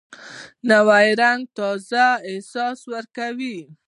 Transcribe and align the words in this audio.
نوی 0.69 1.07
رنګ 1.21 1.41
تازه 1.57 2.05
احساس 2.29 2.79
ورکوي 2.93 3.57